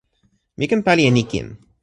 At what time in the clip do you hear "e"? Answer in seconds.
1.09-1.11